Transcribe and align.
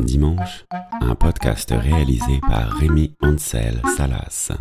Dimanche, 0.00 0.64
un 1.00 1.14
podcast 1.14 1.72
réalisé 1.76 2.40
par 2.40 2.72
Rémi 2.72 3.14
Ansel 3.22 3.80
Salas. 3.96 4.52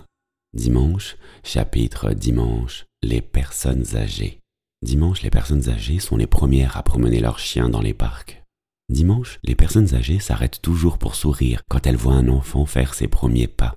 Dimanche, 0.54 1.18
chapitre 1.44 2.14
Dimanche, 2.14 2.86
les 3.02 3.22
personnes 3.22 3.96
âgées. 3.96 4.40
Dimanche, 4.84 5.22
les 5.22 5.30
personnes 5.30 5.70
âgées 5.70 6.00
sont 6.00 6.18
les 6.18 6.28
premières 6.28 6.78
à 6.78 6.84
promener 6.84 7.20
leurs 7.20 7.40
chiens 7.40 7.70
dans 7.70 7.82
les 7.82 7.94
parcs. 7.94 8.44
Dimanche, 8.90 9.40
les 9.44 9.56
personnes 9.56 9.96
âgées 9.96 10.20
s'arrêtent 10.20 10.62
toujours 10.62 10.98
pour 10.98 11.16
sourire 11.16 11.64
quand 11.70 11.88
elles 11.88 11.96
voient 11.96 12.14
un 12.14 12.28
enfant 12.28 12.66
faire 12.66 12.94
ses 12.94 13.08
premiers 13.08 13.48
pas. 13.48 13.76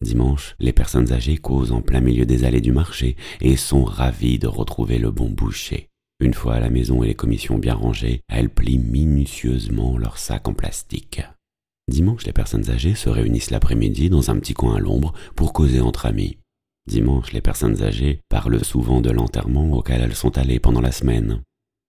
Dimanche, 0.00 0.56
les 0.58 0.72
personnes 0.72 1.12
âgées 1.12 1.38
causent 1.38 1.72
en 1.72 1.82
plein 1.82 2.00
milieu 2.00 2.26
des 2.26 2.44
allées 2.44 2.60
du 2.60 2.72
marché 2.72 3.16
et 3.40 3.56
sont 3.56 3.84
ravies 3.84 4.38
de 4.38 4.48
retrouver 4.48 4.98
le 4.98 5.10
bon 5.10 5.30
boucher. 5.30 5.90
Une 6.20 6.34
fois 6.34 6.60
la 6.60 6.70
maison 6.70 7.02
et 7.02 7.08
les 7.08 7.14
commissions 7.14 7.58
bien 7.58 7.74
rangées, 7.74 8.20
elles 8.28 8.50
plient 8.50 8.78
minutieusement 8.78 9.98
leurs 9.98 10.18
sacs 10.18 10.48
en 10.48 10.54
plastique. 10.54 11.22
Dimanche, 11.88 12.24
les 12.24 12.32
personnes 12.32 12.70
âgées 12.70 12.94
se 12.94 13.08
réunissent 13.08 13.50
l'après-midi 13.50 14.08
dans 14.08 14.30
un 14.30 14.38
petit 14.38 14.54
coin 14.54 14.76
à 14.76 14.80
l'ombre 14.80 15.12
pour 15.34 15.52
causer 15.52 15.80
entre 15.80 16.06
amis. 16.06 16.38
Dimanche, 16.86 17.32
les 17.32 17.40
personnes 17.40 17.82
âgées 17.82 18.20
parlent 18.28 18.64
souvent 18.64 19.00
de 19.00 19.10
l'enterrement 19.10 19.72
auquel 19.72 20.00
elles 20.00 20.14
sont 20.14 20.38
allées 20.38 20.60
pendant 20.60 20.80
la 20.80 20.92
semaine. 20.92 21.42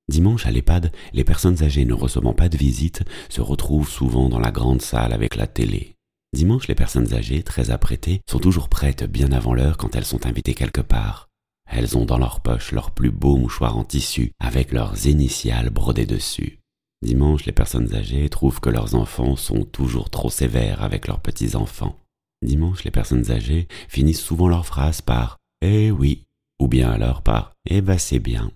Dimanche, 0.08 0.46
à 0.46 0.52
l'EHPAD, 0.52 0.92
les 1.14 1.24
personnes 1.24 1.64
âgées 1.64 1.86
ne 1.86 1.94
recevant 1.94 2.34
pas 2.34 2.50
de 2.50 2.58
visite 2.58 3.04
se 3.30 3.42
retrouvent 3.42 3.90
souvent 3.90 4.30
dans 4.30 4.40
la 4.40 4.52
grande 4.52 4.82
salle 4.82 5.14
avec 5.14 5.36
la 5.36 5.48
télé. 5.48 5.96
Dimanche, 6.34 6.68
les 6.68 6.76
personnes 6.76 7.14
âgées, 7.14 7.44
très 7.44 7.72
apprêtées, 7.72 8.22
sont 8.30 8.40
toujours 8.40 8.70
prêtes 8.70 9.04
bien 9.04 9.32
avant 9.32 9.54
l'heure 9.54 9.78
quand 9.78 9.96
elles 9.96 10.06
sont 10.06 10.26
invitées 10.26 10.54
quelque 10.54 10.82
part. 10.82 11.30
Elles 11.68 11.98
ont 11.98 12.06
dans 12.06 12.18
leur 12.18 12.42
poche 12.42 12.72
leur 12.72 12.92
plus 12.92 13.12
beau 13.12 13.38
mouchoir 13.38 13.78
en 13.78 13.84
tissu 13.84 14.32
avec 14.40 14.72
leurs 14.72 15.08
initiales 15.08 15.70
brodées 15.70 16.06
dessus. 16.06 16.60
Dimanche, 17.02 17.46
les 17.46 17.52
personnes 17.52 17.94
âgées 17.94 18.30
trouvent 18.30 18.60
que 18.60 18.70
leurs 18.70 18.96
enfants 18.96 19.36
sont 19.36 19.64
toujours 19.64 20.10
trop 20.10 20.30
sévères 20.30 20.82
avec 20.84 21.08
leurs 21.08 21.20
petits-enfants. 21.20 22.00
Dimanche, 22.42 22.84
les 22.84 22.92
personnes 22.92 23.32
âgées 23.32 23.68
finissent 23.88 24.22
souvent 24.22 24.48
leurs 24.48 24.66
phrases 24.66 25.02
par 25.02 25.38
Eh 25.62 25.92
oui, 25.92 26.26
ou 26.60 26.68
bien 26.68 26.92
alors 26.92 27.22
par 27.22 27.54
Eh 27.70 27.82
ben 27.82 27.98
c'est 27.98 28.20
bien. 28.20 28.52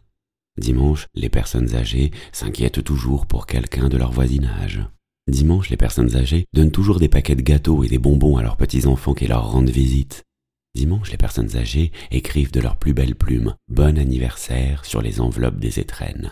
Dimanche, 0.58 1.08
les 1.16 1.30
personnes 1.30 1.76
âgées 1.76 2.12
s'inquiètent 2.32 2.84
toujours 2.84 3.26
pour 3.26 3.46
quelqu'un 3.46 3.88
de 3.90 3.98
leur 3.98 4.12
voisinage. 4.12 4.82
Dimanche, 5.28 5.70
les 5.70 5.78
personnes 5.78 6.16
âgées 6.16 6.46
donnent 6.54 6.72
toujours 6.72 7.00
des 7.00 7.08
paquets 7.08 7.36
de 7.36 7.42
gâteaux 7.42 7.84
et 7.84 7.88
des 7.88 8.00
bonbons 8.00 8.38
à 8.38 8.44
leurs 8.44 8.58
petits-enfants 8.58 9.14
qui 9.14 9.28
leur 9.28 9.52
rendent 9.52 9.70
visite. 9.70 10.24
Dimanche, 10.80 11.12
les 11.12 11.18
personnes 11.18 11.58
âgées 11.58 11.92
écrivent 12.10 12.54
de 12.54 12.62
leurs 12.62 12.78
plus 12.78 12.94
belles 12.94 13.18
plumes 13.18 13.54
Bon 13.68 13.98
anniversaire 13.98 14.86
sur 14.86 15.02
les 15.02 15.20
enveloppes 15.20 15.60
des 15.60 15.78
étrennes. 15.78 16.32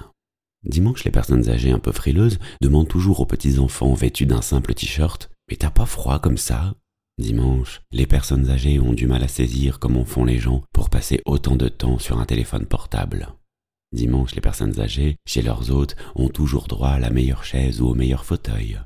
Dimanche, 0.64 1.04
les 1.04 1.12
personnes 1.12 1.50
âgées 1.50 1.72
un 1.72 1.80
peu 1.80 1.92
frileuses 1.92 2.40
demandent 2.62 2.88
toujours 2.88 3.20
aux 3.20 3.26
petits-enfants 3.26 3.94
vêtus 3.94 4.26
d'un 4.26 4.42
simple 4.42 4.74
t-shirt 4.74 5.30
Mais 5.50 5.58
t'as 5.58 5.70
pas 5.70 5.86
froid 5.86 6.20
comme 6.20 6.38
ça? 6.38 6.76
Dimanche, 7.18 7.82
les 7.92 8.08
personnes 8.08 8.50
âgées 8.50 8.80
ont 8.80 8.94
du 8.94 9.06
mal 9.06 9.22
à 9.22 9.28
saisir 9.28 9.80
comment 9.80 10.06
font 10.06 10.24
les 10.24 10.40
gens 10.40 10.64
pour 10.72 10.90
passer 10.90 11.22
autant 11.26 11.58
de 11.58 11.68
temps 11.68 12.00
sur 12.00 12.18
un 12.18 12.26
téléphone 12.26 12.68
portable. 12.68 13.28
Dimanche, 13.92 14.34
les 14.34 14.40
personnes 14.40 14.80
âgées, 14.80 15.18
chez 15.28 15.42
leurs 15.42 15.72
hôtes, 15.72 15.98
ont 16.16 16.30
toujours 16.30 16.70
droit 16.70 16.92
à 16.92 17.00
la 17.00 17.10
meilleure 17.10 17.44
chaise 17.44 17.82
ou 17.82 17.88
au 17.88 17.96
meilleur 17.96 18.24
fauteuil. 18.24 18.80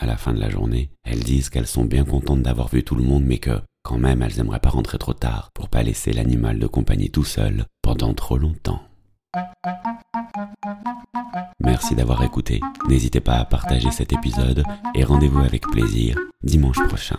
À 0.00 0.04
la 0.04 0.18
fin 0.18 0.34
de 0.34 0.38
la 0.38 0.50
journée, 0.50 0.90
elles 1.02 1.24
disent 1.24 1.48
qu'elles 1.48 1.66
sont 1.66 1.86
bien 1.86 2.04
contentes 2.04 2.42
d'avoir 2.42 2.68
vu 2.68 2.84
tout 2.84 2.94
le 2.94 3.02
monde, 3.02 3.24
mais 3.24 3.38
que, 3.38 3.58
quand 3.88 3.98
même, 3.98 4.20
elles 4.20 4.38
aimeraient 4.38 4.60
pas 4.60 4.68
rentrer 4.68 4.98
trop 4.98 5.14
tard 5.14 5.50
pour 5.54 5.70
pas 5.70 5.82
laisser 5.82 6.12
l'animal 6.12 6.58
de 6.58 6.66
compagnie 6.66 7.10
tout 7.10 7.24
seul 7.24 7.64
pendant 7.80 8.12
trop 8.12 8.36
longtemps. 8.36 8.82
Merci 11.58 11.94
d'avoir 11.94 12.22
écouté. 12.22 12.60
N'hésitez 12.86 13.20
pas 13.20 13.38
à 13.38 13.46
partager 13.46 13.90
cet 13.90 14.12
épisode 14.12 14.62
et 14.94 15.04
rendez-vous 15.04 15.38
avec 15.40 15.66
plaisir 15.68 16.18
dimanche 16.42 16.86
prochain. 16.86 17.16